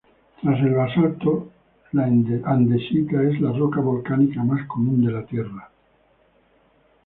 [0.41, 1.51] Tras el basalto,
[1.91, 5.69] la andesita es la roca volcánica más común de la Tierra.